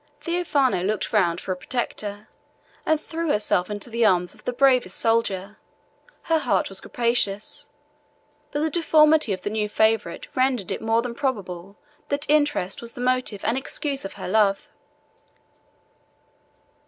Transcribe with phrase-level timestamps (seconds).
[0.19, 2.27] Theophano looked around for a protector,
[2.87, 5.59] and threw herself into the arms of the bravest soldier;
[6.23, 7.69] her heart was capacious;
[8.51, 11.75] but the deformity of the new favorite rendered it more than probable
[12.09, 14.69] that interest was the motive and excuse of her love.